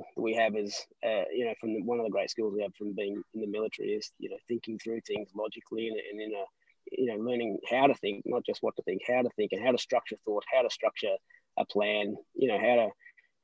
[0.00, 2.62] that we have is, uh, you know, from the, one of the great skills we
[2.62, 6.20] have from being in the military is, you know, thinking through things logically and, and
[6.20, 6.44] in a,
[6.92, 9.64] you know, learning how to think, not just what to think, how to think and
[9.64, 11.14] how to structure thought, how to structure
[11.58, 12.88] a plan, you know, how to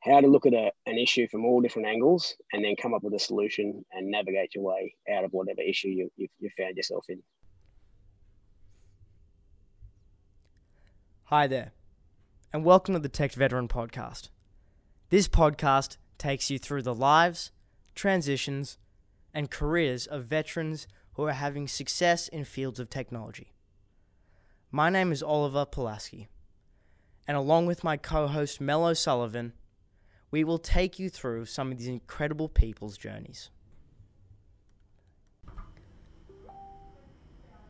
[0.02, 3.02] how to look at a, an issue from all different angles and then come up
[3.02, 6.76] with a solution and navigate your way out of whatever issue you, you, you found
[6.76, 7.22] yourself in.
[11.24, 11.72] Hi there,
[12.52, 14.28] and welcome to the Tech Veteran Podcast.
[15.08, 17.50] This podcast takes you through the lives,
[17.94, 18.78] transitions,
[19.34, 23.52] and careers of veterans who are having success in fields of technology.
[24.70, 26.28] My name is Oliver Pulaski,
[27.26, 29.52] and along with my co host Mel O'Sullivan,
[30.30, 33.50] we will take you through some of these incredible people's journeys.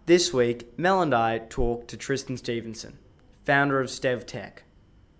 [0.07, 2.99] This week, Mel and I talked to Tristan Stevenson
[3.47, 4.59] founder of StevTech,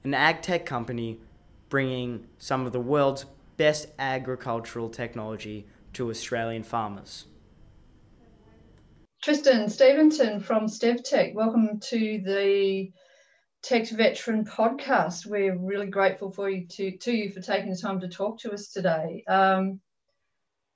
[0.03, 1.21] an ag tech company
[1.69, 3.25] bringing some of the world's
[3.57, 7.25] best agricultural technology to Australian farmers.
[9.23, 12.93] Tristan Stevenson from StevTech, welcome to the
[13.63, 15.27] Tech Veteran podcast.
[15.27, 18.53] We're really grateful for you to, to you for taking the time to talk to
[18.53, 19.25] us today.
[19.27, 19.81] Um,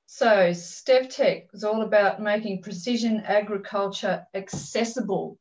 [0.07, 5.39] so, StevTech is all about making precision agriculture accessible.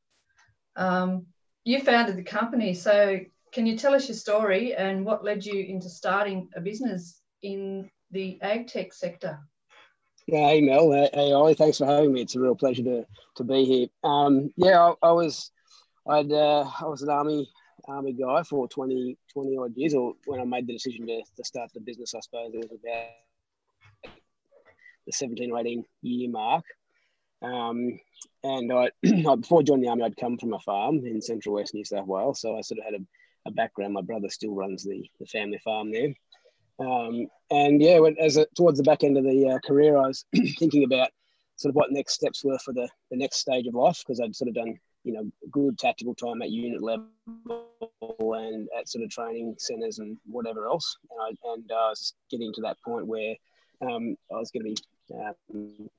[0.76, 1.26] Um,
[1.64, 2.76] you founded the company.
[2.76, 3.18] So,
[3.52, 7.90] can you tell us your story and what led you into starting a business in
[8.12, 9.40] the ag tech sector?
[10.28, 12.22] Yeah, hey Mel, hey Ollie, thanks for having me.
[12.22, 13.06] It's a real pleasure to,
[13.38, 13.88] to be here.
[14.04, 15.52] Um, yeah, I, I was
[16.08, 17.50] I'd uh, I was an army
[17.88, 21.44] army guy for 20, 20 odd years, or when I made the decision to, to
[21.44, 24.14] start the business, I suppose it was about
[25.06, 26.64] the 17 or 18 year mark.
[27.42, 28.00] Um,
[28.44, 28.90] and I,
[29.36, 32.42] before joining the army, I'd come from a farm in central west New South Wales.
[32.42, 33.04] So I sort of had a,
[33.46, 33.94] a background.
[33.94, 36.14] My brother still runs the, the family farm there.
[36.80, 40.26] Um, and yeah, as a, towards the back end of the uh, career, I was
[40.58, 41.10] thinking about
[41.58, 44.36] sort of what next steps were for the, the next stage of life because I'd
[44.36, 47.10] sort of done, you know, good tactical time at unit level
[48.34, 50.98] and at sort of training centres and whatever else.
[51.12, 53.36] And I, and I was getting to that point where
[53.82, 55.90] um, I was going to be um,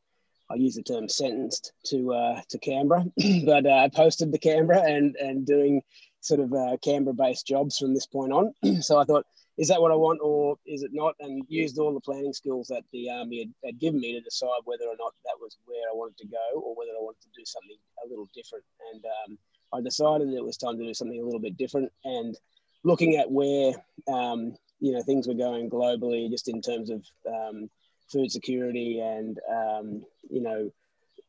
[0.51, 3.05] I use the term sentenced to uh, to Canberra,
[3.45, 5.83] but uh, I posted to Canberra and and doing
[6.21, 8.55] sort of uh, Canberra based jobs from this point on.
[8.83, 9.27] so I thought,
[9.59, 11.15] is that what I want or is it not?
[11.21, 14.61] And used all the planning skills that the army had, had given me to decide
[14.65, 17.29] whether or not that was where I wanted to go or whether I wanted to
[17.37, 18.65] do something a little different.
[18.93, 19.39] And um,
[19.73, 21.93] I decided that it was time to do something a little bit different.
[22.05, 22.37] And
[22.85, 23.73] looking at where
[24.09, 27.71] um, you know things were going globally, just in terms of um,
[28.11, 30.71] food security and um, you know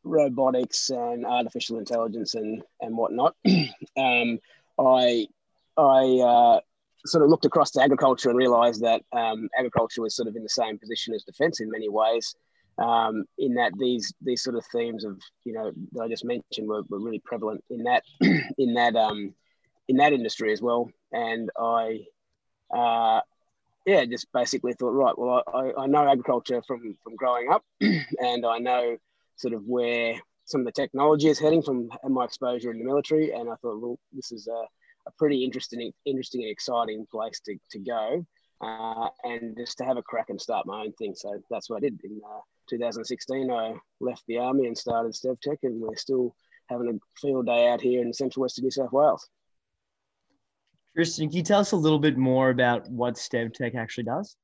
[0.04, 3.36] robotics and artificial intelligence and and whatnot.
[4.86, 5.28] I
[5.78, 6.60] I uh,
[7.06, 10.44] sort of looked across to agriculture and realised that um, agriculture was sort of in
[10.44, 12.36] the same position as defence in many ways.
[12.78, 16.68] Um, in that these these sort of themes of you know that I just mentioned
[16.68, 18.04] were, were really prevalent in that
[18.58, 19.34] in that um,
[19.88, 22.06] in that industry as well, and I
[22.74, 23.22] uh,
[23.86, 28.46] yeah, just basically thought, right, well, I, I know agriculture from from growing up, and
[28.46, 28.98] I know
[29.36, 33.32] sort of where some of the technology is heading from my exposure in the military,
[33.32, 34.64] and I thought, well, this is a,
[35.08, 38.26] a pretty interesting, interesting and exciting place to, to go,
[38.62, 41.16] uh, and just to have a crack and start my own thing.
[41.16, 43.50] So that's what I did in uh, 2016.
[43.50, 46.36] I left the army and started StevTech, and we're still
[46.70, 49.28] having a field day out here in central western New South Wales.
[50.96, 54.36] Tristan, can you tell us a little bit more about what StevTech actually does?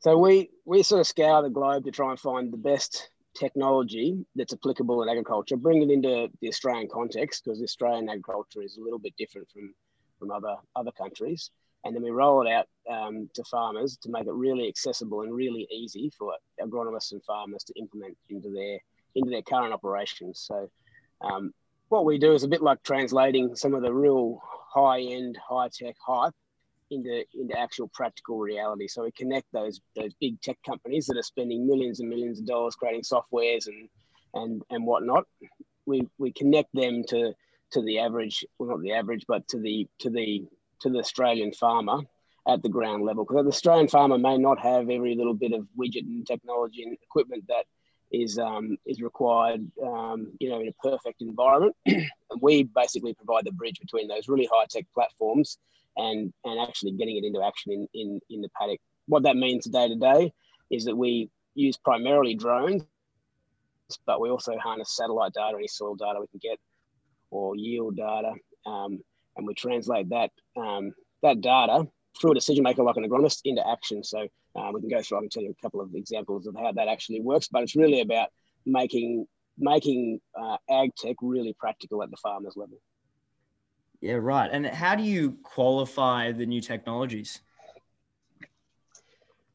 [0.00, 4.24] So we we sort of scour the globe to try and find the best technology
[4.34, 8.80] that's applicable in agriculture, bring it into the Australian context because Australian agriculture is a
[8.82, 9.74] little bit different from
[10.18, 11.50] from other other countries,
[11.84, 15.34] and then we roll it out um, to farmers to make it really accessible and
[15.34, 18.78] really easy for agronomists and farmers to implement into their
[19.14, 20.44] into their current operations.
[20.46, 20.68] So
[21.20, 21.52] um,
[21.88, 24.40] what we do is a bit like translating some of the real
[24.74, 26.34] high end, high tech hype
[26.90, 28.88] into into actual practical reality.
[28.88, 32.46] So we connect those those big tech companies that are spending millions and millions of
[32.46, 33.88] dollars creating softwares and
[34.34, 35.24] and and whatnot.
[35.86, 37.32] We we connect them to
[37.72, 40.44] to the average, well not the average, but to the to the
[40.80, 42.00] to the Australian farmer
[42.48, 43.24] at the ground level.
[43.24, 46.96] Because the Australian farmer may not have every little bit of widget and technology and
[47.02, 47.64] equipment that
[48.12, 51.74] is um, is required, um, you know, in a perfect environment.
[51.86, 52.06] and
[52.40, 55.58] we basically provide the bridge between those really high tech platforms
[55.96, 58.80] and and actually getting it into action in in in the paddock.
[59.06, 60.32] What that means day to day
[60.70, 62.84] is that we use primarily drones,
[64.06, 66.58] but we also harness satellite data, any soil data we can get,
[67.30, 68.32] or yield data,
[68.66, 69.00] um,
[69.36, 71.86] and we translate that um, that data
[72.20, 74.02] through a decision maker like an agronomist into action.
[74.02, 74.26] So
[74.56, 75.18] uh, we can go through.
[75.18, 77.48] I can tell you a couple of examples of how that actually works.
[77.48, 78.28] But it's really about
[78.64, 79.26] making
[79.58, 82.78] making uh, ag tech really practical at the farmers level.
[84.06, 84.48] Yeah, right.
[84.52, 87.40] And how do you qualify the new technologies?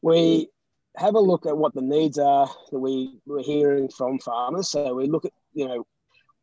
[0.02, 0.50] We
[0.98, 4.68] have a look at what the needs are that we we're hearing from farmers.
[4.68, 5.86] So we look at you know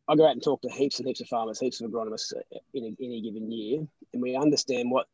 [0.08, 2.32] I go out and talk to heaps and heaps of farmers, heaps of agronomists
[2.74, 5.06] in, a, any given year, and we understand what,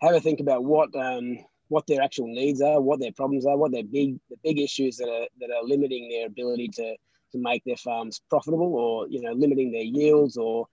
[0.00, 1.38] have a think about what um,
[1.68, 4.96] what their actual needs are, what their problems are, what their big the big issues
[4.96, 6.96] that are that are limiting their ability to
[7.30, 10.66] to make their farms profitable, or you know limiting their yields, or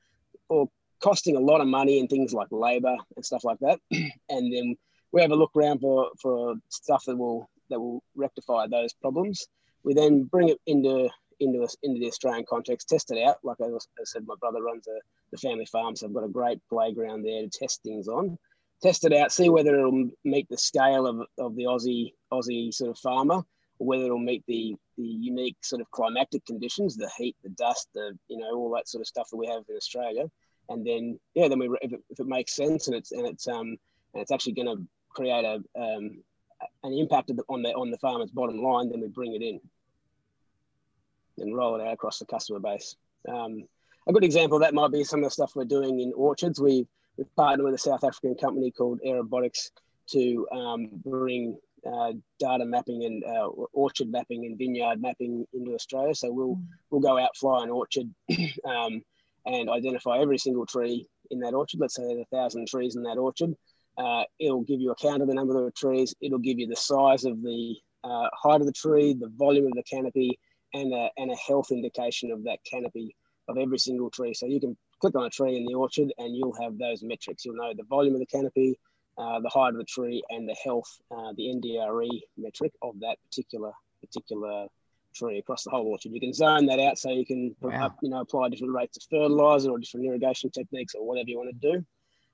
[0.50, 0.68] or
[1.00, 3.80] costing a lot of money and things like labour and stuff like that.
[3.92, 4.76] and then
[5.12, 9.48] we have a look around for for stuff that will that will rectify those problems.
[9.84, 11.10] We then bring it into
[11.40, 13.38] into us into the Australian context, test it out.
[13.44, 15.00] Like I, I said, my brother runs a,
[15.32, 18.38] the family farm, so I've got a great playground there to test things on.
[18.82, 22.92] Test it out, see whether it'll meet the scale of, of the Aussie Aussie sort
[22.92, 23.44] of farmer,
[23.80, 27.88] or whether it'll meet the the unique sort of climatic conditions, the heat, the dust,
[27.94, 30.26] the you know all that sort of stuff that we have in Australia.
[30.70, 33.48] And then yeah, then we if it, if it makes sense and it's and it's
[33.48, 33.78] um
[34.14, 36.24] and it's actually going to create a um,
[36.84, 39.60] an impact on the on the farmer's bottom line, then we bring it in
[41.40, 42.96] and roll it out across the customer base.
[43.28, 43.68] Um,
[44.08, 46.60] a good example of that might be some of the stuff we're doing in orchards.
[46.60, 46.88] We,
[47.18, 49.72] we've partnered with a South African company called Aerobotics
[50.12, 56.16] to um, bring uh, data mapping and uh, orchard mapping and vineyard mapping into Australia.
[56.16, 56.60] So we'll
[56.90, 58.10] we'll go out fly an orchard
[58.66, 59.04] um,
[59.48, 61.80] and identify every single tree in that orchard.
[61.80, 63.56] Let's say there's a thousand trees in that orchard.
[63.98, 66.14] Uh, it'll give you a count of the number of trees.
[66.22, 69.74] It'll give you the size of the uh, height of the tree, the volume of
[69.74, 70.38] the canopy,
[70.74, 73.16] and a, and a health indication of that canopy
[73.48, 74.34] of every single tree.
[74.34, 77.46] So you can click on a tree in the orchard and you'll have those metrics.
[77.46, 78.78] You'll know the volume of the canopy,
[79.18, 83.18] uh, the height of the tree, and the health, uh, the NDRE metric of that
[83.24, 83.72] particular
[84.02, 84.68] particular
[85.18, 86.12] tree across the whole orchard.
[86.14, 87.94] You can zone that out so you can wow.
[88.02, 91.50] you know apply different rates of fertilizer or different irrigation techniques or whatever you want
[91.50, 91.86] to do.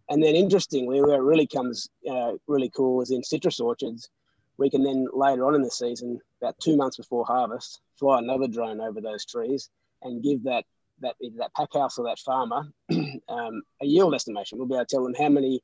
[0.09, 4.09] And then interestingly, where it really comes uh, really cool is in citrus orchards
[4.57, 8.47] we can then later on in the season, about two months before harvest, fly another
[8.47, 9.69] drone over those trees
[10.01, 10.65] and give that
[11.01, 12.71] that that pack house or that farmer
[13.29, 14.57] um, a yield estimation.
[14.57, 15.61] We'll be able to tell them how many,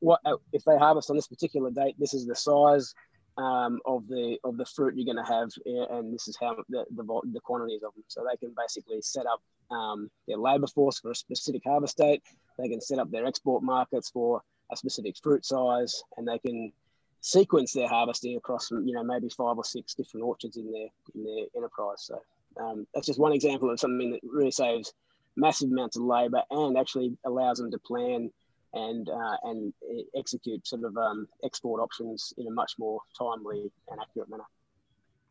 [0.00, 1.94] what uh, if they harvest on this particular date.
[1.98, 2.94] This is the size
[3.36, 5.50] um, of the of the fruit you're going to have,
[5.90, 8.04] and this is how the, the, the quantities of them.
[8.08, 9.40] So they can basically set up
[9.70, 12.22] um, their labour force for a specific harvest date.
[12.58, 16.72] They can set up their export markets for a specific fruit size, and they can
[17.20, 21.24] sequence their harvesting across you know maybe five or six different orchards in their in
[21.24, 21.98] their enterprise.
[22.02, 22.18] So
[22.60, 24.92] um, that's just one example of something that really saves
[25.36, 28.30] massive amounts of labour and actually allows them to plan
[28.74, 29.72] and uh, and
[30.16, 34.44] execute sort of um, export options in a much more timely and accurate manner.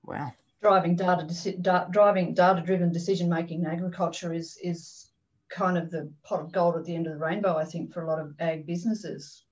[0.03, 0.33] Wow.
[0.61, 1.27] Driving data,
[1.61, 5.11] da- driving data-driven decision making in agriculture is is
[5.49, 7.57] kind of the pot of gold at the end of the rainbow.
[7.57, 9.45] I think for a lot of ag businesses.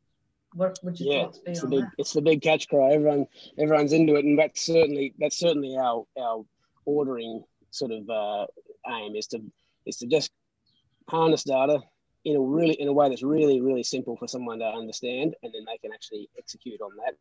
[0.53, 1.92] What would your yeah, thoughts be it's on the big, that?
[2.00, 2.94] It's the big catch cry.
[2.94, 3.27] Everyone,
[3.59, 6.44] everyone's into it, and that's certainly that's certainly our our
[6.85, 8.45] ordering sort of uh,
[8.89, 9.42] aim is to
[9.85, 10.31] is to just
[11.07, 11.80] harness data
[12.25, 15.54] in a really in a way that's really really simple for someone to understand, and
[15.54, 17.16] then they can actually execute on that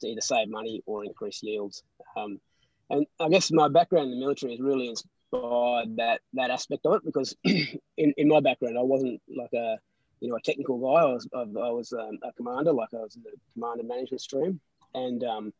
[0.00, 1.82] to either save money or increase yields.
[2.16, 2.40] Um,
[2.90, 6.94] and I guess my background in the military has really inspired that that aspect of
[6.94, 9.78] it because in, in my background I wasn't like a
[10.20, 11.02] you know a technical guy.
[11.02, 14.60] I was I was um, a commander, like I was in the commander management stream,
[14.94, 15.52] and um,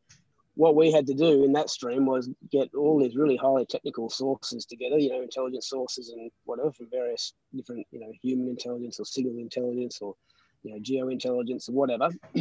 [0.56, 4.08] what we had to do in that stream was get all these really highly technical
[4.08, 9.00] sources together, you know, intelligence sources and whatever from various different, you know, human intelligence
[9.00, 10.14] or signal intelligence or
[10.62, 12.10] you know geo intelligence or whatever.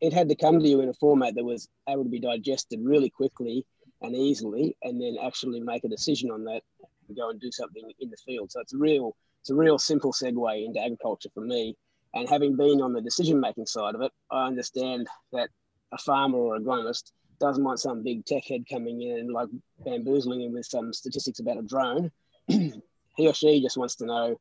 [0.00, 2.80] it had to come to you in a format that was able to be digested
[2.82, 3.64] really quickly
[4.02, 6.62] and easily, and then actually make a decision on that
[7.08, 8.50] and go and do something in the field.
[8.50, 11.76] So it's a real it's a real simple segue into agriculture for me.
[12.14, 15.48] And having been on the decision making side of it, I understand that
[15.92, 19.48] a farmer or agronomist doesn't want some big tech head coming in and like
[19.84, 22.10] bamboozling him with some statistics about a drone.
[22.48, 22.82] he
[23.18, 24.40] or she just wants to know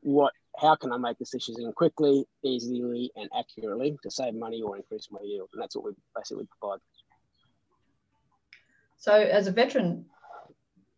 [0.00, 4.76] what how can I make this decision quickly, easily, and accurately to save money or
[4.76, 6.78] increase my yield, and that's what we basically provide.
[8.98, 10.04] So, as a veteran,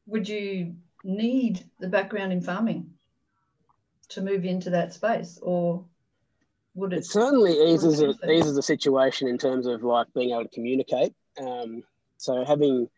[0.06, 0.74] would you
[1.04, 2.90] need the background in farming?
[4.08, 5.84] to move into that space, or
[6.74, 6.98] would it?
[6.98, 11.12] It certainly eases it, eases the situation in terms of like being able to communicate.
[11.40, 11.82] Um,
[12.16, 12.88] so having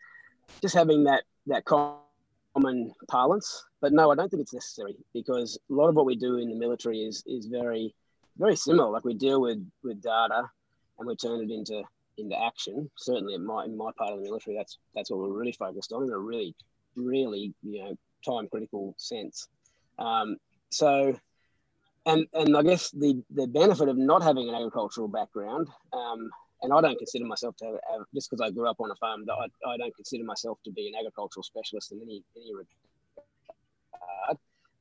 [0.62, 5.72] just having that that common parlance, but no, I don't think it's necessary because a
[5.72, 7.94] lot of what we do in the military is is very
[8.38, 8.90] very similar.
[8.90, 10.48] Like we deal with with data
[10.98, 11.82] and we turn it into
[12.16, 12.90] into action.
[12.96, 15.92] Certainly, in my in my part of the military, that's that's what we're really focused
[15.92, 16.54] on in a really
[16.96, 19.48] really you know time critical sense.
[19.98, 20.36] Um,
[20.70, 21.18] so,
[22.06, 26.30] and and I guess the the benefit of not having an agricultural background, um,
[26.62, 28.96] and I don't consider myself to have, have just because I grew up on a
[28.96, 32.52] farm, that I, I don't consider myself to be an agricultural specialist in any any
[32.52, 32.68] regard.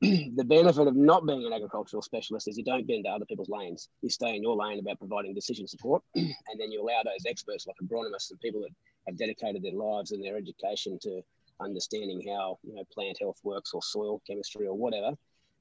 [0.00, 3.48] the benefit of not being an agricultural specialist is you don't get into other people's
[3.48, 3.88] lanes.
[4.00, 7.66] You stay in your lane about providing decision support, and then you allow those experts
[7.66, 8.70] like agronomists and people that
[9.08, 11.20] have dedicated their lives and their education to
[11.60, 15.12] understanding how you know plant health works or soil chemistry or whatever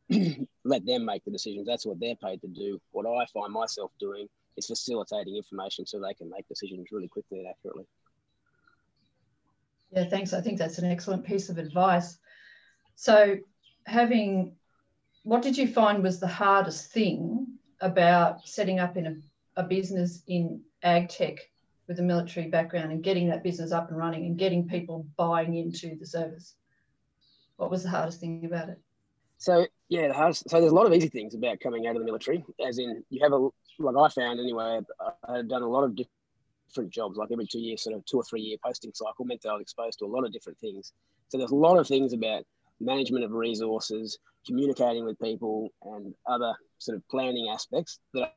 [0.64, 3.92] let them make the decisions that's what they're paid to do what i find myself
[4.00, 7.86] doing is facilitating information so they can make decisions really quickly and accurately
[9.92, 12.18] yeah thanks i think that's an excellent piece of advice
[12.96, 13.38] so
[13.86, 14.56] having
[15.24, 17.48] what did you find was the hardest thing
[17.82, 21.40] about setting up in a, a business in ag tech
[21.88, 25.56] with a military background and getting that business up and running and getting people buying
[25.56, 26.56] into the service?
[27.56, 28.80] What was the hardest thing about it?
[29.38, 32.02] So yeah, the hardest, so there's a lot of easy things about coming out of
[32.02, 34.80] the military, as in you have a like I found anyway.
[35.28, 38.24] I've done a lot of different jobs, like every two years, sort of two or
[38.24, 40.94] three year posting cycle, meant that I was exposed to a lot of different things.
[41.30, 42.44] So there's a lot of things about
[42.80, 48.34] management of resources, communicating with people, and other sort of planning aspects that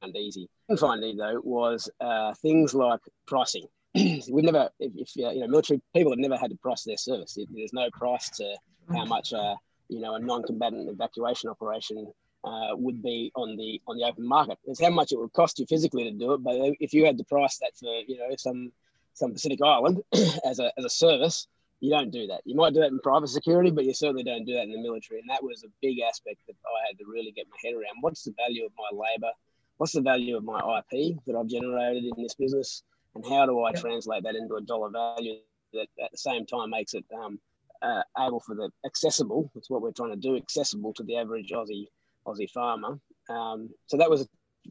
[0.00, 0.48] found easy.
[0.70, 3.66] I find though was uh, things like pricing.
[3.94, 7.38] We've never, if, if you know, military people have never had to price their service.
[7.50, 8.56] There's no price to
[8.92, 9.54] how much uh,
[9.88, 12.12] you know a non-combatant evacuation operation
[12.44, 14.58] uh, would be on the on the open market.
[14.66, 16.42] It's how much it would cost you physically to do it.
[16.42, 18.72] But if you had to price that for you know some
[19.14, 20.02] some Pacific Island
[20.44, 21.46] as a as a service,
[21.80, 22.42] you don't do that.
[22.44, 24.82] You might do that in private security, but you certainly don't do that in the
[24.82, 25.20] military.
[25.20, 28.00] And that was a big aspect that I had to really get my head around.
[28.00, 29.32] What's the value of my labour?
[29.78, 32.82] what's the value of my IP that I've generated in this business,
[33.14, 35.36] and how do I translate that into a dollar value
[35.72, 37.40] that at the same time makes it um,
[37.82, 39.50] uh, able for the accessible.
[39.54, 41.86] That's what we're trying to do, accessible to the average Aussie
[42.26, 42.98] Aussie farmer.
[43.30, 44.26] Um, so that was a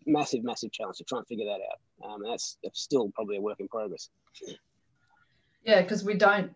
[0.06, 3.42] massive, massive challenge to try and figure that out, um, and that's, still probably a
[3.42, 4.10] work in progress.
[5.64, 6.52] Yeah, because we don't,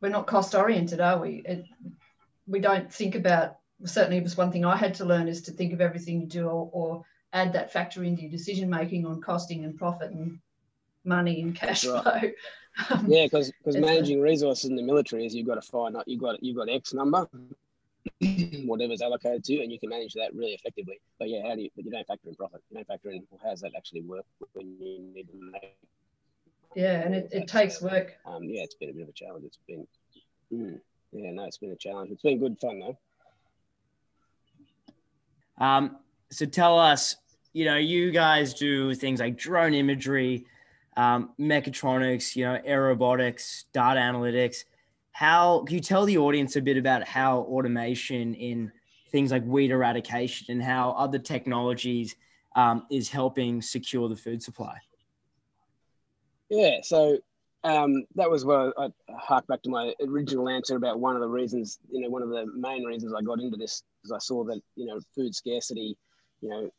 [0.00, 1.42] we're not cost oriented, are we?
[1.44, 1.64] It,
[2.46, 3.56] we don't think about.
[3.84, 6.26] Certainly, it was one thing I had to learn is to think of everything you
[6.26, 10.38] do or, or add that factor into your decision making on costing and profit and
[11.04, 12.02] money and cash right.
[12.02, 12.30] flow.
[12.88, 15.96] Um, yeah, because because managing a, resources in the military is you've got to find
[15.96, 17.28] out you've got you've got X number,
[18.64, 21.00] whatever's allocated to you, and you can manage that really effectively.
[21.18, 21.70] But yeah, how do you?
[21.74, 22.62] But you don't factor in profit.
[22.70, 25.76] You don't factor in well, how does that actually work when you need to make.
[26.74, 28.16] Yeah, and it, it takes work.
[28.24, 29.44] Um, yeah, it's been a bit of a challenge.
[29.44, 29.86] It's been,
[30.52, 30.80] mm,
[31.12, 32.12] yeah, no, it's been a challenge.
[32.12, 32.98] It's been good fun though.
[35.58, 35.96] Um,
[36.30, 37.16] so tell us,
[37.52, 40.46] you know, you guys do things like drone imagery,
[40.96, 44.64] um, mechatronics, you know, aerobotics, data analytics.
[45.12, 48.72] How can you tell the audience a bit about how automation in
[49.10, 52.16] things like weed eradication and how other technologies
[52.56, 54.78] um, is helping secure the food supply?
[56.48, 57.18] Yeah, so
[57.62, 61.28] um, that was where I hark back to my original answer about one of the
[61.28, 64.44] reasons, you know, one of the main reasons I got into this is I saw
[64.44, 65.96] that, you know, food scarcity
[66.40, 66.70] you know,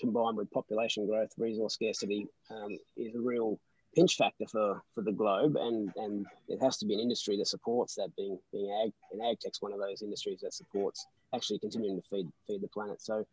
[0.00, 3.58] combined with population growth, resource scarcity, um, is a real
[3.94, 7.46] pinch factor for, for the globe, and, and it has to be an industry that
[7.46, 8.14] supports that.
[8.16, 12.08] Being being ag and ag tech's one of those industries that supports actually continuing to
[12.08, 13.02] feed feed the planet.
[13.02, 13.26] So,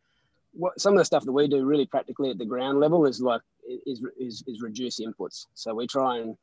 [0.54, 3.22] what some of the stuff that we do really practically at the ground level is
[3.22, 3.42] like
[3.86, 5.46] is is, is reduce inputs.
[5.54, 6.36] So we try and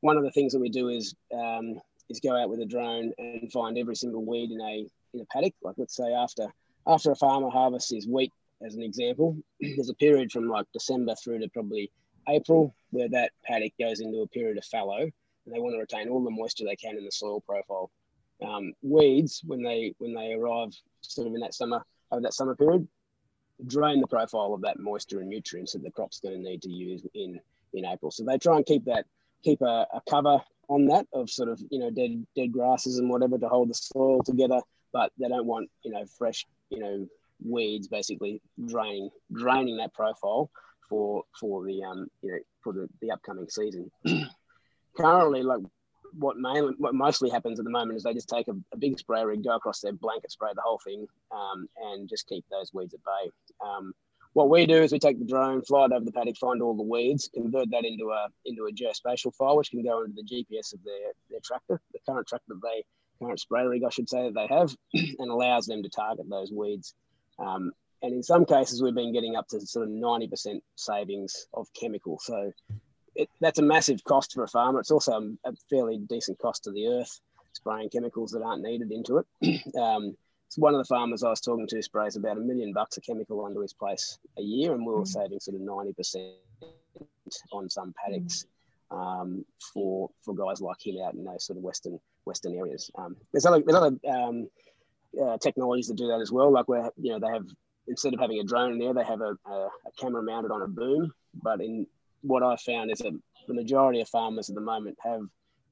[0.00, 3.12] one of the things that we do is um, is go out with a drone
[3.18, 5.54] and find every single weed in a in a paddock.
[5.62, 6.48] Like let's say after
[6.86, 8.32] after a farmer harvests his wheat
[8.62, 11.90] as an example, there's a period from like December through to probably
[12.28, 16.08] April where that paddock goes into a period of fallow, and they want to retain
[16.08, 17.90] all the moisture they can in the soil profile.
[18.46, 20.70] Um, weeds, when they when they arrive
[21.02, 22.86] sort of in that summer over that summer period,
[23.66, 26.70] drain the profile of that moisture and nutrients that the crop's going to need to
[26.70, 27.40] use in
[27.74, 28.10] in April.
[28.10, 29.06] So they try and keep that
[29.42, 30.38] keep a, a cover
[30.68, 33.74] on that of sort of you know dead dead grasses and whatever to hold the
[33.74, 34.60] soil together,
[34.92, 37.06] but they don't want you know fresh you know
[37.44, 40.50] weeds basically draining draining that profile
[40.88, 43.90] for for the um you know for the, the upcoming season.
[44.96, 45.60] Currently, like
[46.12, 48.98] what mainly what mostly happens at the moment is they just take a, a big
[48.98, 52.72] spray rig, go across their blanket spray the whole thing, um, and just keep those
[52.74, 53.30] weeds at bay.
[53.64, 53.92] Um,
[54.32, 56.76] what we do is we take the drone, fly it over the paddock, find all
[56.76, 60.22] the weeds, convert that into a into a geospatial file, which can go into the
[60.22, 62.84] GPS of their, their tractor, the current tractor that they
[63.20, 64.74] current spray rig, I should say, that they have,
[65.18, 66.94] and allows them to target those weeds
[67.40, 71.68] um, and in some cases we've been getting up to sort of 90% savings of
[71.78, 72.18] chemical.
[72.20, 72.52] So
[73.14, 74.80] it, that's a massive cost for a farmer.
[74.80, 77.20] It's also a, a, fairly decent cost to the earth,
[77.52, 79.26] spraying chemicals that aren't needed into it.
[79.80, 80.16] um,
[80.48, 83.04] so one of the farmers I was talking to sprays about a million bucks of
[83.04, 85.06] chemical onto his place a year, and we were mm.
[85.06, 86.32] saving sort of 90%
[87.52, 88.46] on some paddocks
[88.90, 92.90] um, for for guys like him out in those sort of western western areas.
[92.96, 94.48] Um, there's other there's other um,
[95.22, 96.52] uh, technologies that do that as well.
[96.52, 97.46] Like where you know they have
[97.88, 100.62] instead of having a drone in there, they have a, a, a camera mounted on
[100.62, 101.12] a boom.
[101.42, 101.86] But in
[102.22, 105.22] what I found is that the majority of farmers at the moment have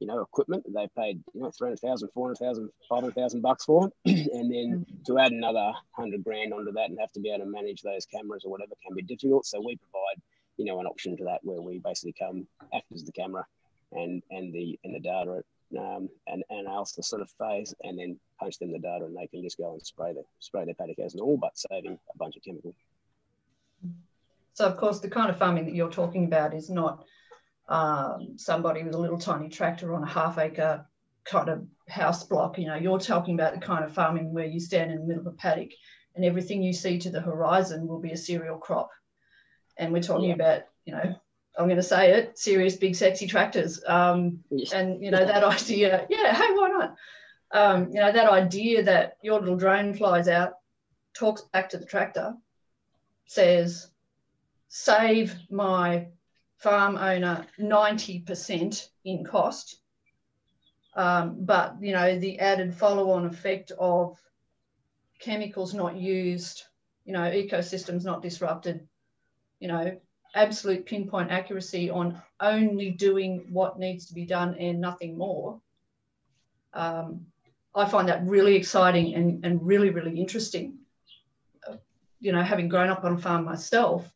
[0.00, 3.90] you know, equipment that they paid, you know, 300,000, 400,000, 500,000 bucks for.
[4.04, 5.04] and then mm.
[5.04, 8.06] to add another 100 grand onto that and have to be able to manage those
[8.06, 9.46] cameras or whatever can be difficult.
[9.46, 10.22] So we provide,
[10.56, 13.44] you know, an option to that where we basically come, act as the camera
[13.92, 15.42] and, and the, and the data
[15.76, 16.44] um, and,
[16.96, 19.72] the sort of phase and then punch them the data and they can just go
[19.72, 22.74] and spray the, spray their paddock as all but saving a bunch of chemical.
[24.54, 27.04] So of course, the kind of farming that you're talking about is not
[27.68, 30.86] um, somebody with a little tiny tractor on a half acre
[31.24, 32.58] kind of house block.
[32.58, 35.26] You know, you're talking about the kind of farming where you stand in the middle
[35.26, 35.70] of a paddock
[36.16, 38.90] and everything you see to the horizon will be a cereal crop.
[39.76, 40.34] And we're talking yeah.
[40.34, 41.14] about, you know,
[41.58, 43.82] I'm going to say it, serious, big, sexy tractors.
[43.84, 46.96] Um, and, you know, that idea, yeah, hey, why not?
[47.50, 50.54] Um, you know, that idea that your little drone flies out,
[51.14, 52.34] talks back to the tractor,
[53.26, 53.90] says,
[54.68, 56.06] save my
[56.58, 59.78] farm owner 90% in cost.
[60.94, 64.16] Um, but, you know, the added follow on effect of
[65.18, 66.64] chemicals not used,
[67.04, 68.86] you know, ecosystems not disrupted,
[69.58, 69.98] you know,
[70.34, 75.60] absolute pinpoint accuracy on only doing what needs to be done and nothing more.
[76.74, 77.26] Um,
[77.74, 80.78] I find that really exciting and, and really, really interesting.
[81.66, 81.76] Uh,
[82.20, 84.10] you know, having grown up on a farm myself,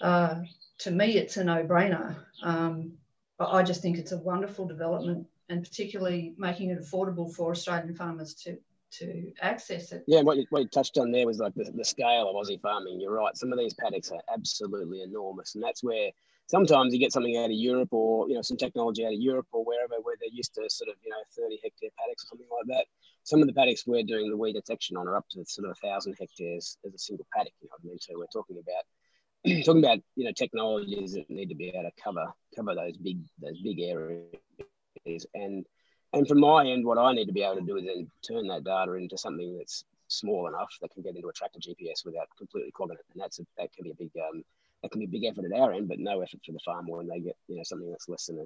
[0.00, 0.42] uh,
[0.78, 2.16] to me, it's a no-brainer.
[2.42, 2.92] Um,
[3.40, 8.34] I just think it's a wonderful development, and particularly making it affordable for Australian farmers
[8.34, 8.58] to
[8.90, 10.04] to access it.
[10.06, 12.60] Yeah, what you, what you touched on there was like the, the scale of Aussie
[12.60, 13.00] farming.
[13.00, 13.36] You're right.
[13.36, 16.10] Some of these paddocks are absolutely enormous, and that's where
[16.46, 19.46] sometimes you get something out of Europe or you know some technology out of Europe
[19.52, 22.48] or wherever where they're used to sort of you know 30 hectare paddocks or something
[22.50, 22.86] like that.
[23.24, 25.76] Some of the paddocks we're doing the weed detection on are up to sort of
[25.82, 27.52] a thousand hectares as a single paddock.
[27.60, 27.98] You know I mean?
[28.00, 28.84] So we're talking about
[29.64, 33.18] talking about you know technologies that need to be able to cover cover those big
[33.40, 35.64] those big areas and
[36.12, 38.46] and from my end what i need to be able to do is then turn
[38.46, 42.28] that data into something that's small enough that can get into a tractor gps without
[42.36, 44.42] completely clogging it and that's a, that can be a big um,
[44.82, 46.96] that can be a big effort at our end but no effort for the farmer
[46.96, 48.44] when they get you know something that's less than a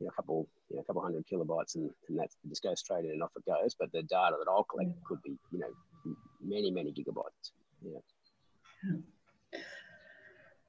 [0.00, 2.80] you know, a couple, you know, a couple hundred kilobytes, and, and that just goes
[2.80, 3.74] straight in and off it goes.
[3.78, 7.52] But the data that I'll collect could be, you know, many, many gigabytes.
[7.82, 8.90] Yeah.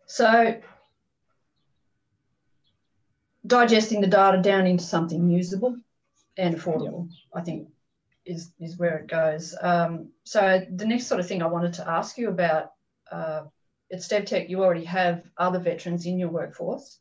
[0.05, 0.61] So
[3.45, 5.77] digesting the data down into something usable
[6.37, 7.19] and affordable, yep.
[7.33, 7.69] I think
[8.25, 9.55] is, is where it goes.
[9.61, 12.71] Um, so the next sort of thing I wanted to ask you about
[13.11, 13.43] uh,
[13.91, 16.99] at StevTech, you already have other veterans in your workforce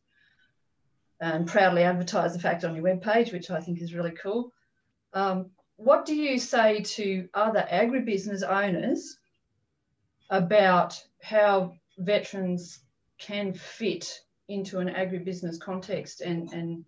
[1.21, 4.53] and proudly advertise the fact on your webpage, which I think is really cool.
[5.13, 9.17] Um, what do you say to other agribusiness owners
[10.31, 12.81] about how veterans
[13.19, 16.85] can fit into an agribusiness context and, and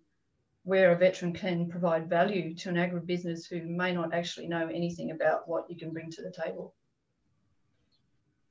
[0.67, 5.11] where a veteran can provide value to an agribusiness who may not actually know anything
[5.11, 6.75] about what you can bring to the table?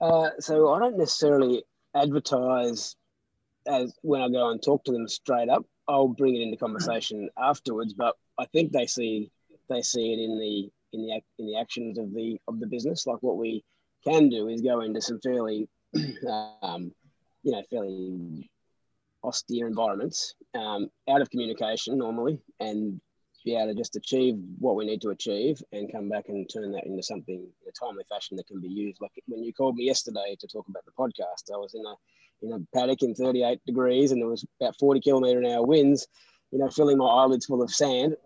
[0.00, 1.62] Uh, so I don't necessarily
[1.94, 2.96] advertise
[3.66, 5.66] as when I go and talk to them straight up.
[5.88, 9.30] I'll bring it into conversation afterwards, but I think they see
[9.68, 13.06] they see it in the in the in the actions of the of the business.
[13.06, 13.62] Like what we
[14.04, 15.68] can do is go into some fairly
[16.62, 16.92] um,
[17.42, 18.48] you know, fairly
[19.24, 23.00] austere environments, um, out of communication normally, and
[23.44, 26.72] be able to just achieve what we need to achieve and come back and turn
[26.72, 29.00] that into something in a timely fashion that can be used.
[29.00, 31.94] Like when you called me yesterday to talk about the podcast, I was in a
[32.42, 36.06] in a paddock in 38 degrees and there was about 40 kilometer an hour winds
[36.50, 38.16] you know, filling my eyelids full of sand.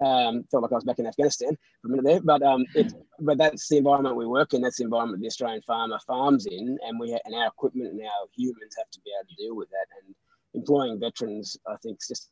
[0.00, 2.92] Um, felt like I was back in Afghanistan for a minute there, but um, it,
[3.20, 4.62] but that's the environment we work in.
[4.62, 8.26] That's the environment the Australian farmer farms in, and we and our equipment and our
[8.36, 9.86] humans have to be able to deal with that.
[10.02, 10.14] And
[10.54, 12.30] employing veterans, I think, is just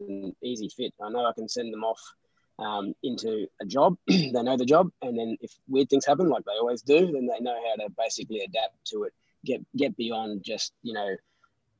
[0.00, 0.92] an easy fit.
[1.02, 2.00] I know I can send them off
[2.58, 3.96] um, into a job.
[4.06, 7.26] they know the job, and then if weird things happen, like they always do, then
[7.26, 9.12] they know how to basically adapt to it.
[9.44, 11.16] Get get beyond just you know,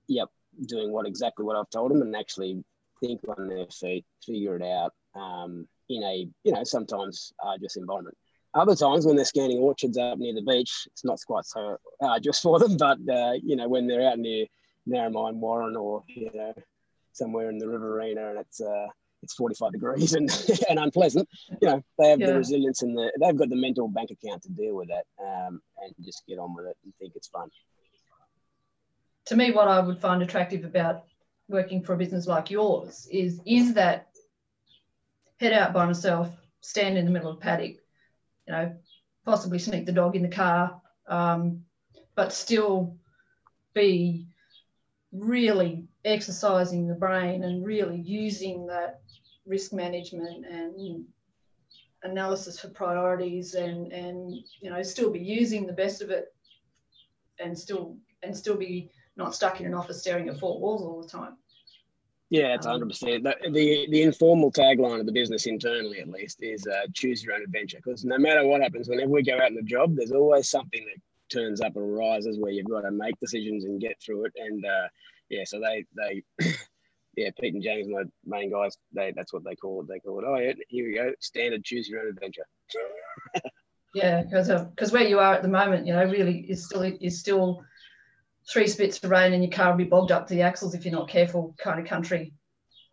[0.08, 0.28] yep,
[0.66, 2.64] doing what exactly what I've told them and actually
[3.00, 8.16] think on their feet, figure it out um, in a you know sometimes arduous environment.
[8.54, 12.40] other times when they're scanning orchards up near the beach, it's not quite so arduous
[12.44, 12.76] for them.
[12.76, 14.46] But uh, you know, when they're out near
[14.88, 16.54] Narromine, Warren, or you know,
[17.12, 18.86] somewhere in the Riverina, and it's uh,
[19.22, 20.30] it's 45 degrees and,
[20.70, 21.28] and unpleasant,
[21.60, 22.26] you know, they have yeah.
[22.28, 25.60] the resilience and the they've got the mental bank account to deal with that um,
[25.82, 27.48] and just get on with it and think it's fun.
[29.26, 31.04] To me, what I would find attractive about
[31.48, 34.08] working for a business like yours is is that
[35.38, 36.28] head out by myself,
[36.60, 37.76] stand in the middle of the paddock,
[38.46, 38.74] you know,
[39.24, 41.62] possibly sneak the dog in the car, um,
[42.14, 42.96] but still
[43.74, 44.26] be
[45.12, 49.00] really exercising the brain and really using that
[49.46, 51.04] risk management and
[52.02, 56.34] analysis for priorities and and you know still be using the best of it
[57.38, 61.02] and still and still be not stuck in an office staring at four walls all
[61.02, 61.36] the time
[62.28, 63.22] yeah, it's um, hundred percent.
[63.22, 67.34] The, the the informal tagline of the business internally, at least, is uh, "choose your
[67.34, 70.10] own adventure." Because no matter what happens, whenever we go out in the job, there's
[70.10, 71.00] always something that
[71.32, 74.32] turns up and arises where you've got to make decisions and get through it.
[74.36, 74.88] And uh,
[75.28, 76.24] yeah, so they they
[77.16, 79.88] yeah, Pete and James, my main guys, they that's what they call it.
[79.88, 80.24] They call it.
[80.26, 82.46] Oh yeah, here we go, standard choose your own adventure.
[83.94, 87.20] yeah, because because where you are at the moment, you know, really is still is
[87.20, 87.62] still
[88.50, 90.84] three spits of rain and your car will be bogged up to the axles if
[90.84, 92.32] you're not careful kind of country.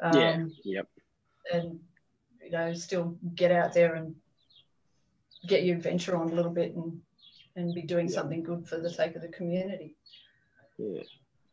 [0.01, 0.45] Um, yeah.
[0.63, 0.87] Yep.
[1.53, 1.79] And
[2.43, 4.15] you know, still get out there and
[5.47, 7.01] get your adventure on a little bit and
[7.55, 8.15] and be doing yep.
[8.15, 9.95] something good for the sake of the community.
[10.77, 11.03] Yeah.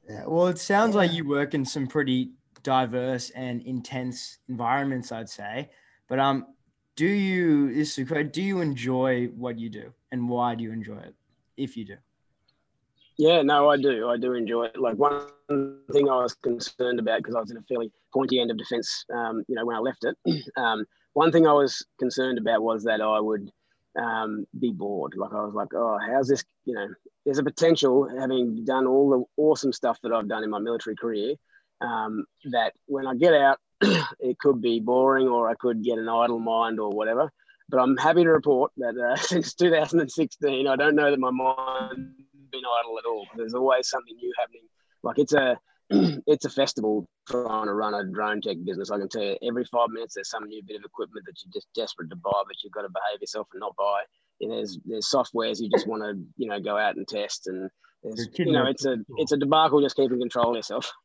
[0.08, 0.24] Yeah.
[0.26, 1.02] Well, it sounds yeah.
[1.02, 2.30] like you work in some pretty
[2.62, 5.70] diverse and intense environments, I'd say.
[6.08, 6.46] But um,
[6.96, 10.98] do you this is do you enjoy what you do, and why do you enjoy
[10.98, 11.14] it,
[11.56, 11.96] if you do?
[13.20, 14.08] Yeah, no, I do.
[14.08, 14.80] I do enjoy it.
[14.80, 15.26] Like one
[15.92, 19.04] thing I was concerned about because I was in a fairly pointy end of defence,
[19.12, 20.16] um, you know, when I left it.
[20.56, 23.50] Um, one thing I was concerned about was that I would
[24.00, 25.16] um, be bored.
[25.18, 26.42] Like I was like, oh, how's this?
[26.64, 26.88] You know,
[27.26, 30.96] there's a potential having done all the awesome stuff that I've done in my military
[30.96, 31.34] career
[31.82, 33.58] um, that when I get out,
[34.18, 37.30] it could be boring or I could get an idle mind or whatever.
[37.68, 42.14] But I'm happy to report that uh, since 2016, I don't know that my mind
[42.50, 43.26] been idle at all.
[43.36, 44.62] There's always something new happening.
[45.02, 45.58] Like it's a
[46.26, 48.90] it's a festival trying to run a drone tech business.
[48.90, 51.52] I can tell you, every five minutes there's some new bit of equipment that you're
[51.52, 54.02] just desperate to buy, but you've got to behave yourself and not buy.
[54.40, 57.68] And there's there's softwares you just want to you know go out and test, and
[58.02, 60.90] there's, you know it's a it's a debacle just keeping control of yourself.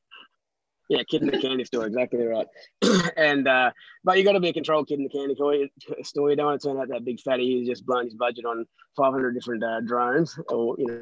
[0.88, 2.46] Yeah, kid in the candy store, exactly right.
[3.18, 3.72] and uh,
[4.04, 5.36] but you got to be a controlled kid in the candy
[6.04, 6.30] store.
[6.30, 8.68] You don't want to turn out that big fatty who's just blown his budget on
[8.96, 11.02] 500 different uh, drones or you know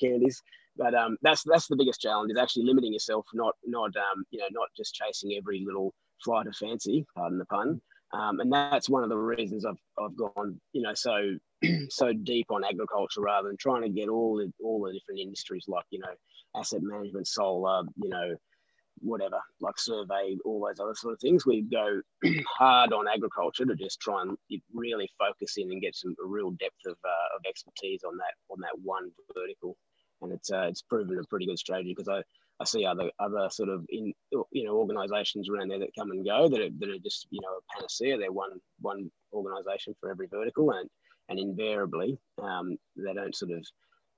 [0.00, 0.40] candies.
[0.76, 4.40] But um, that's that's the biggest challenge is actually limiting yourself, not not um, you
[4.40, 7.80] know not just chasing every little flight of fancy, pardon the pun.
[8.12, 11.36] Um, and that's one of the reasons I've, I've gone you know so
[11.88, 15.64] so deep on agriculture rather than trying to get all the all the different industries
[15.68, 16.14] like you know
[16.56, 18.34] asset management, solar, you know
[19.00, 21.46] whatever, like survey, all those other sort of things.
[21.46, 22.00] We go
[22.58, 24.36] hard on agriculture to just try and
[24.72, 28.60] really focus in and get some real depth of, uh, of expertise on that on
[28.60, 29.76] that one vertical.
[30.22, 32.22] And it's uh, it's proven a pretty good strategy because I,
[32.60, 34.12] I see other other sort of in
[34.52, 37.40] you know organisations around there that come and go that are, that are just you
[37.42, 38.16] know a panacea.
[38.16, 40.88] They're one one organisation for every vertical, and
[41.28, 43.64] and invariably um, they don't sort of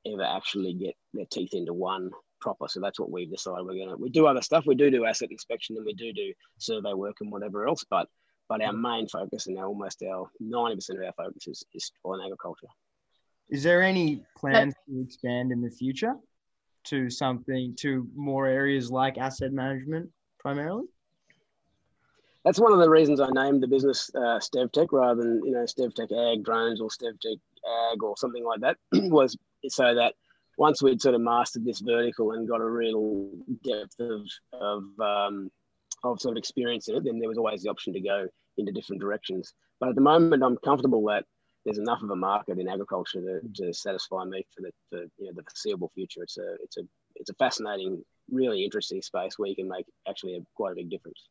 [0.07, 2.11] ever actually get their teeth into one
[2.47, 2.69] proper.
[2.69, 3.97] So that's what we've decided we're gonna.
[3.97, 4.67] We do other stuff.
[4.67, 7.85] We do do asset inspection and we do do survey work and whatever else.
[7.91, 8.07] But
[8.49, 11.91] but our main focus and our, almost our ninety percent of our focus is, is
[12.05, 12.69] on agriculture.
[13.49, 16.15] Is there any plans to expand in the future
[16.85, 20.85] to something to more areas like asset management primarily?
[22.45, 25.65] That's one of the reasons I named the business uh, StevTech rather than you know
[25.65, 27.41] StevTech Ag Drones or StevTech
[27.91, 28.77] Ag or something like that
[29.11, 29.37] was
[29.69, 30.15] so that
[30.57, 33.29] once we'd sort of mastered this vertical and got a real
[33.65, 35.51] depth of of, um,
[36.03, 38.73] of sort of experience in it, then there was always the option to go into
[38.73, 39.53] different directions.
[39.81, 41.25] But at the moment, I'm comfortable that
[41.65, 45.27] there's enough of a market in agriculture to, to satisfy me for the for, you
[45.27, 46.23] know the foreseeable future.
[46.23, 46.83] It's a it's a
[47.17, 50.91] it's a fascinating, really interesting space where you can make actually a, quite a big
[50.91, 51.29] difference.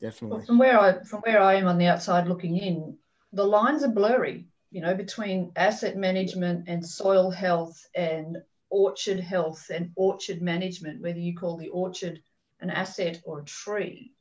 [0.00, 0.38] Definitely.
[0.38, 2.96] Well, from where I from where I am on the outside looking in,
[3.32, 8.36] the lines are blurry you know, between asset management and soil health and
[8.70, 12.20] orchard health and orchard management, whether you call the orchard
[12.60, 14.12] an asset or a tree,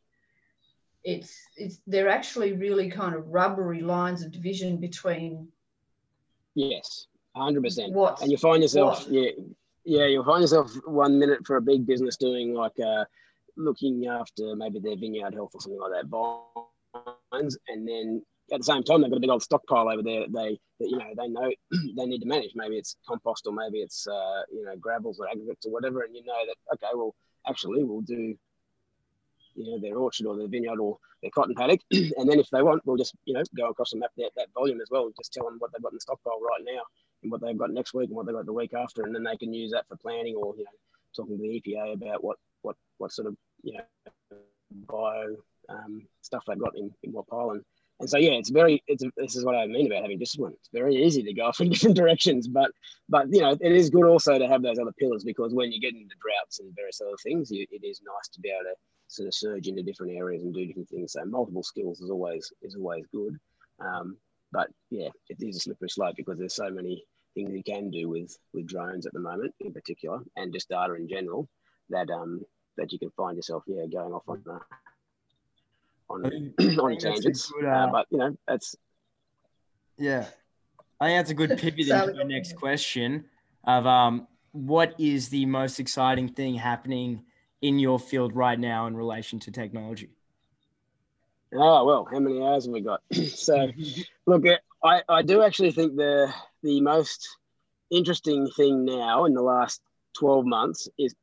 [1.03, 5.47] it's, it's they're actually really kind of rubbery lines of division between.
[6.55, 7.93] Yes, hundred percent.
[7.93, 9.12] What and you find yourself, what?
[9.12, 9.31] yeah,
[9.86, 13.05] yeah, you'll find yourself one minute for a big business doing like uh,
[13.57, 16.10] looking after maybe their vineyard health or something like that,
[17.31, 20.21] vines, and then at the same time, they've got a big old stockpile over there
[20.21, 21.51] that they, that, you know, they know
[21.95, 22.51] they need to manage.
[22.55, 26.03] Maybe it's compost or maybe it's, uh, you know, gravels or aggregates or whatever.
[26.03, 27.13] And you know that, okay, well,
[27.47, 28.36] actually, we'll do,
[29.55, 31.81] you know, their orchard or their vineyard or their cotton paddock.
[31.91, 34.47] and then if they want, we'll just, you know, go across and map that, that
[34.53, 36.81] volume as well and just tell them what they've got in the stockpile right now
[37.23, 39.03] and what they've got next week and what they've got the week after.
[39.03, 40.71] And then they can use that for planning or, you know,
[41.15, 44.38] talking to the EPA about what, what, what sort of, you know,
[44.88, 45.36] bio
[45.69, 47.51] um, stuff they've got in, in what pile.
[47.51, 47.63] And,
[47.99, 50.53] and so, yeah, it's very, it's, this is what I mean about having discipline.
[50.60, 52.71] It's very easy to go off in different directions, but,
[53.10, 55.81] but, you know, it is good also to have those other pillars because when you
[55.81, 58.75] get into droughts and various other things, you, it is nice to be able to
[59.07, 61.13] sort of surge into different areas and do different things.
[61.13, 63.36] So multiple skills is always, is always good.
[63.79, 64.17] Um,
[64.51, 68.10] but yeah, it is a slippery slope because there's so many things you can do
[68.10, 71.49] with, with drones at the moment in particular, and just data in general
[71.89, 72.41] that, um,
[72.77, 74.60] that you can find yourself, yeah, going off on a,
[76.10, 76.26] on
[76.80, 77.52] on tangents.
[77.52, 78.76] Good, uh, uh, but you know, that's
[79.98, 80.26] yeah.
[81.00, 83.26] I think that's a good pivot into the next question
[83.63, 87.24] of um, what is the most exciting thing happening
[87.62, 90.10] in your field right now in relation to technology?
[91.54, 93.02] Oh well, how many hours have we got?
[93.13, 93.70] so,
[94.26, 94.43] look,
[94.84, 97.28] I, I do actually think the the most
[97.89, 99.82] interesting thing now in the last
[100.17, 101.15] twelve months is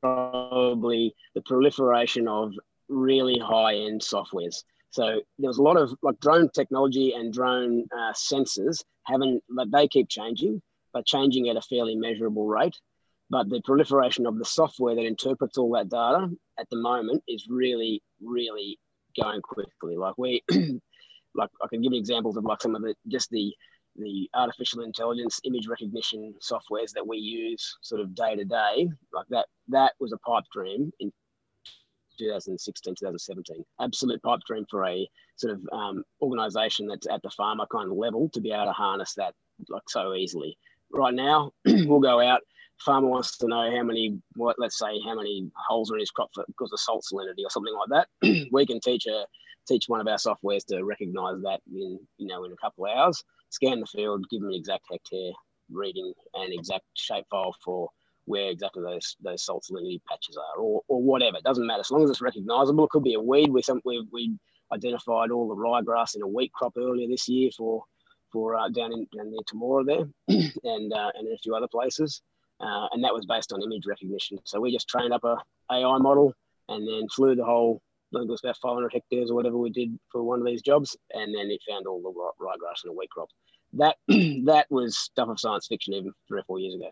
[0.00, 2.52] probably the proliferation of
[2.90, 4.56] really high end softwares.
[4.90, 5.04] So
[5.38, 9.88] there was a lot of like drone technology and drone uh, sensors haven't, but they
[9.88, 10.60] keep changing,
[10.92, 12.76] but changing at a fairly measurable rate.
[13.30, 17.46] But the proliferation of the software that interprets all that data at the moment is
[17.48, 18.78] really, really
[19.20, 19.96] going quickly.
[19.96, 20.42] Like we,
[21.34, 23.54] like I can give you examples of like some of the just the
[23.96, 29.26] the artificial intelligence image recognition softwares that we use sort of day to day like
[29.30, 31.12] that that was a pipe dream in
[32.20, 33.64] 2016, 2017.
[33.80, 37.96] Absolute pipe dream for a sort of um, organization that's at the farmer kind of
[37.96, 39.34] level to be able to harness that
[39.68, 40.56] like so easily.
[40.92, 42.40] Right now, we'll go out.
[42.84, 46.10] Farmer wants to know how many, what let's say, how many holes are in his
[46.10, 48.48] crop for, because of salt salinity or something like that.
[48.52, 49.26] we can teach a
[49.68, 52.96] teach one of our softwares to recognize that in you know in a couple of
[52.96, 53.22] hours.
[53.50, 55.32] Scan the field, give them an exact hectare
[55.70, 57.88] reading and exact shape file for
[58.30, 61.36] where exactly those those salt salinity patches are, or, or whatever.
[61.36, 62.84] It doesn't matter as long as it's recognisable.
[62.84, 63.50] It could be a weed.
[63.50, 64.38] We some we, we
[64.72, 67.82] identified all the ryegrass in a wheat crop earlier this year for
[68.32, 70.08] for uh, down in down near Temora there,
[70.64, 72.22] and uh, and a few other places,
[72.60, 74.38] uh, and that was based on image recognition.
[74.44, 75.36] So we just trained up a
[75.70, 76.32] AI model
[76.68, 77.82] and then flew the whole.
[78.12, 80.62] I think it was about 500 hectares or whatever we did for one of these
[80.62, 83.28] jobs, and then it found all the ryegrass in a wheat crop.
[83.72, 83.96] That
[84.46, 86.90] that was stuff of science fiction even three or four years ago.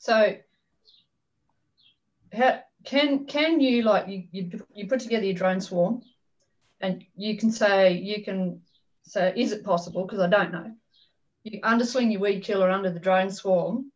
[0.00, 0.36] So
[2.32, 6.02] how, can can you like you, you you put together your drone swarm
[6.80, 8.62] and you can say you can
[9.02, 10.04] say is it possible?
[10.04, 10.72] Because I don't know.
[11.44, 13.92] You undersling your weed killer under the drone swarm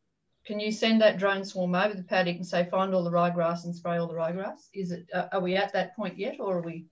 [0.47, 3.64] can you send that drone swarm over the paddock and say find all the ryegrass
[3.64, 6.59] and spray all the ryegrass is it uh, are we at that point yet or
[6.59, 6.87] are we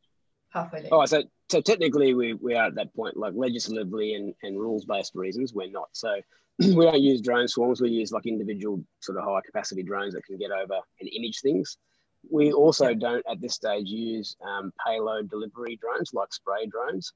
[0.51, 0.93] halfway there?
[0.93, 4.87] Oh so so technically we, we are at that point like legislatively and, and rules
[4.87, 5.89] based reasons we're not.
[5.93, 6.21] So
[6.59, 7.81] we don't use drone swarms.
[7.81, 11.41] We use like individual sort of high capacity drones that can get over and image
[11.41, 11.79] things.
[12.31, 17.13] We also don't at this stage use um, payload delivery drones like spray drones,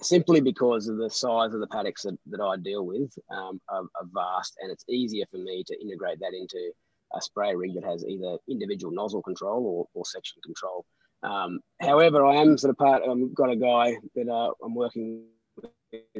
[0.00, 3.82] simply because of the size of the paddocks that, that I deal with um, are,
[3.82, 6.72] are, vast, and it's easier for me to integrate that into
[7.14, 10.84] a spray rig that has either individual nozzle control or, or section control.
[11.22, 13.02] Um, however, I am sort of part.
[13.02, 15.24] I've got a guy that uh, I'm working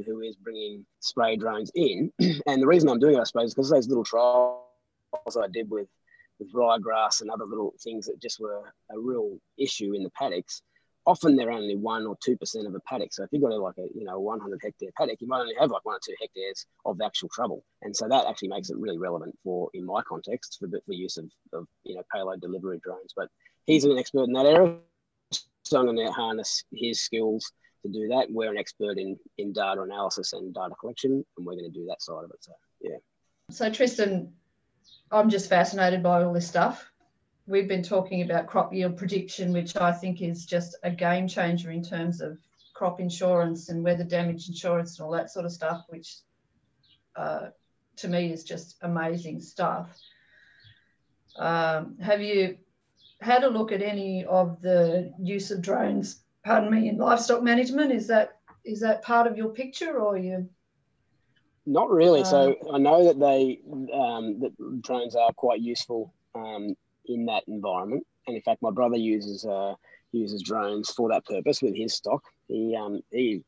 [0.06, 2.12] who is bringing spray drones in.
[2.46, 4.62] And the reason I'm doing it, I suppose, is because those little trials
[5.36, 5.88] I did with
[6.38, 10.62] with ryegrass and other little things that just were a real issue in the paddocks.
[11.04, 13.12] Often they're only one or two percent of a paddock.
[13.12, 15.70] So if you've got like a you know 100 hectare paddock, you might only have
[15.70, 17.64] like one or two hectares of the actual trouble.
[17.82, 21.16] And so that actually makes it really relevant for, in my context, for, for use
[21.16, 23.12] of, of you know payload delivery drones.
[23.16, 23.28] But
[23.66, 24.76] he's an expert in that area,
[25.64, 28.26] so I'm going to harness his skills to do that.
[28.30, 31.86] We're an expert in in data analysis and data collection, and we're going to do
[31.86, 32.38] that side of it.
[32.40, 32.96] So yeah.
[33.50, 34.32] So Tristan,
[35.10, 36.90] I'm just fascinated by all this stuff.
[37.46, 41.70] We've been talking about crop yield prediction, which I think is just a game changer
[41.70, 42.38] in terms of
[42.74, 46.16] crop insurance and weather damage insurance and all that sort of stuff, which
[47.16, 47.48] uh,
[47.96, 49.88] to me is just amazing stuff.
[51.36, 52.58] Um, have you
[53.20, 57.92] had a look at any of the use of drones pardon me, in livestock management?
[57.92, 60.48] Is that is that part of your picture, or you?
[61.66, 62.20] Not really.
[62.20, 63.60] Uh, so I know that they
[63.92, 66.74] um, that drones are quite useful um,
[67.06, 69.74] in that environment, and in fact, my brother uses uh,
[70.12, 72.22] uses drones for that purpose with his stock.
[72.46, 73.42] He um, he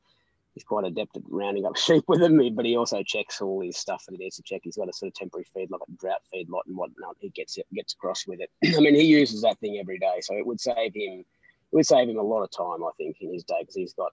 [0.54, 3.76] he's quite adept at rounding up sheep with them, but he also checks all his
[3.76, 4.60] stuff that he needs to check.
[4.64, 7.16] He's got a sort of temporary feed, like a drought feed lot and whatnot.
[7.18, 8.50] He gets it, gets across with it.
[8.76, 11.24] I mean, he uses that thing every day, so it would save him.
[11.72, 13.94] It would save him a lot of time, I think, in his day because he's
[13.94, 14.12] got.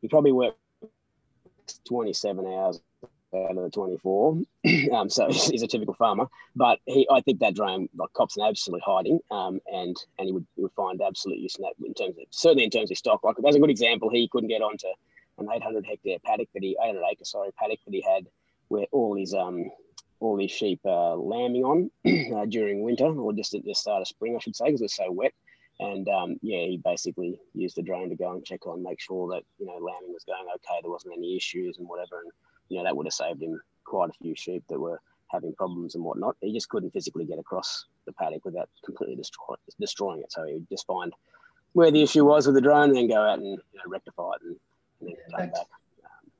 [0.00, 0.56] He probably works
[1.86, 2.80] 27 hours
[3.34, 4.42] out of the 24.
[4.92, 6.26] um, so he's a typical farmer.
[6.54, 10.32] But he, I think that drone like cops an absolute hiding, um, and and he
[10.32, 12.98] would, he would find absolute use in that in terms of certainly in terms of
[12.98, 13.24] stock.
[13.24, 14.10] Like that's a good example.
[14.10, 14.88] He couldn't get onto
[15.38, 18.26] an 800 hectare paddock that he 800 acre sorry paddock that he had
[18.68, 19.70] where all his um
[20.20, 21.90] all his sheep uh, lambing on
[22.34, 24.96] uh, during winter or just at the start of spring, I should say, because it's
[24.96, 25.32] so wet.
[25.80, 29.28] And um, yeah, he basically used the drone to go and check on, make sure
[29.34, 32.20] that you know lambing was going okay, there wasn't any issues and whatever.
[32.20, 32.32] And
[32.68, 35.94] you know that would have saved him quite a few sheep that were having problems
[35.94, 36.36] and whatnot.
[36.40, 40.32] He just couldn't physically get across the paddock without completely destroy, destroying it.
[40.32, 41.12] So he would just find
[41.74, 44.32] where the issue was with the drone, and then go out and you know, rectify
[44.32, 44.56] it and,
[45.00, 45.66] and then come back.
[46.04, 46.30] Um,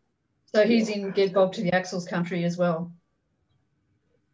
[0.52, 2.90] so he's in Get Bog to the Axles country as well.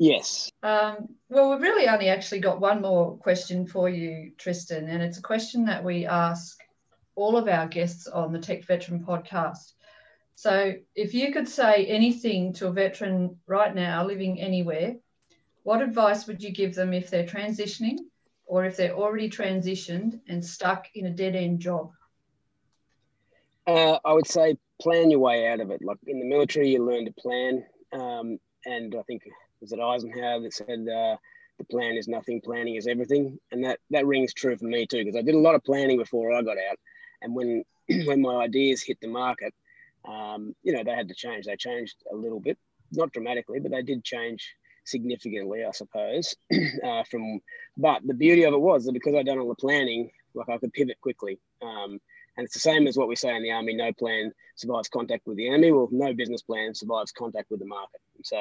[0.05, 0.53] Yes.
[0.63, 5.17] Um, well, we've really only actually got one more question for you, Tristan, and it's
[5.17, 6.59] a question that we ask
[7.15, 9.73] all of our guests on the Tech Veteran podcast.
[10.35, 14.97] So, if you could say anything to a veteran right now living anywhere,
[15.63, 17.97] what advice would you give them if they're transitioning
[18.45, 21.93] or if they're already transitioned and stuck in a dead end job?
[23.67, 25.83] Uh, I would say plan your way out of it.
[25.83, 27.65] Like in the military, you learn to plan.
[27.91, 29.23] Um, and I think
[29.61, 31.17] was it Eisenhower that said uh,
[31.59, 35.05] the plan is nothing, planning is everything, and that that rings true for me too
[35.05, 36.79] because I did a lot of planning before I got out,
[37.23, 37.65] and when
[38.07, 39.55] when my ideas hit the market,
[40.07, 41.47] um, you know they had to change.
[41.47, 42.59] They changed a little bit,
[42.93, 46.35] not dramatically, but they did change significantly, I suppose.
[46.85, 47.41] uh, from
[47.77, 50.59] but the beauty of it was that because I'd done all the planning, like I
[50.59, 51.39] could pivot quickly.
[51.63, 52.01] Um,
[52.37, 55.27] and it's the same as what we say in the army: no plan survives contact
[55.27, 55.73] with the enemy.
[55.73, 58.01] Well, no business plan survives contact with the market.
[58.25, 58.39] So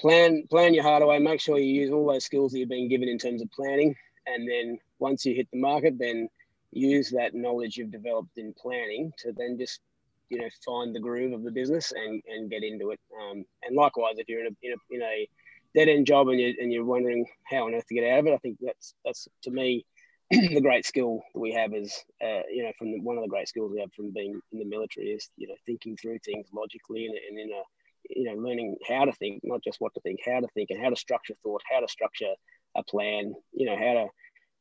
[0.00, 1.18] plan plan your heart away.
[1.18, 3.94] Make sure you use all those skills that you've been given in terms of planning,
[4.26, 6.28] and then once you hit the market, then
[6.72, 9.80] use that knowledge you've developed in planning to then just
[10.28, 13.00] you know find the groove of the business and, and get into it.
[13.20, 15.28] Um, and likewise, if you're in a, in a, in a
[15.74, 18.26] dead end job and you're, and you're wondering how on earth to get out of
[18.26, 19.84] it, I think that's that's to me
[20.30, 23.28] the great skill that we have is uh, you know from the, one of the
[23.28, 26.46] great skills we have from being in the military is you know thinking through things
[26.52, 27.62] logically and, and in a
[28.10, 30.82] you know, learning how to think, not just what to think, how to think, and
[30.82, 32.32] how to structure thought, how to structure
[32.76, 33.34] a plan.
[33.52, 34.06] You know, how to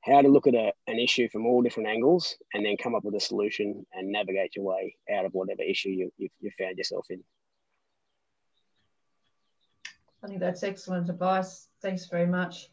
[0.04, 3.04] how to look at a, an issue from all different angles, and then come up
[3.04, 6.78] with a solution and navigate your way out of whatever issue you you, you found
[6.78, 7.24] yourself in.
[10.24, 11.68] I think that's excellent advice.
[11.82, 12.70] Thanks very much.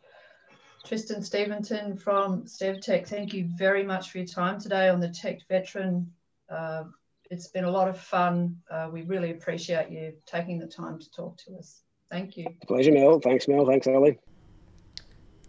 [0.85, 5.39] Tristan Steventon from StevTech, thank you very much for your time today on the Tech
[5.49, 6.11] Veteran
[6.49, 6.85] uh,
[7.33, 8.57] it's been a lot of fun.
[8.71, 11.81] Uh, we really appreciate you taking the time to talk to us.
[12.11, 12.47] Thank you.
[12.69, 13.19] Pleasure, Mel.
[13.21, 13.67] Thanks, Mel.
[13.67, 14.19] Thanks, Ellie.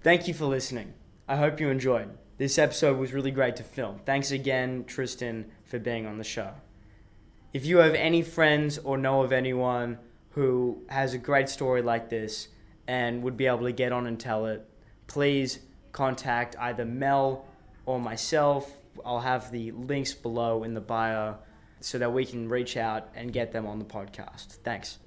[0.01, 0.93] Thank you for listening.
[1.27, 2.17] I hope you enjoyed.
[2.37, 3.99] This episode was really great to film.
[4.05, 6.53] Thanks again, Tristan, for being on the show.
[7.51, 9.99] If you have any friends or know of anyone
[10.31, 12.47] who has a great story like this
[12.87, 14.65] and would be able to get on and tell it,
[15.07, 15.59] please
[15.91, 17.45] contact either Mel
[17.85, 18.71] or myself.
[19.05, 21.39] I'll have the links below in the bio
[21.83, 24.57] so that we can reach out and get them on the podcast.
[24.63, 24.99] Thanks.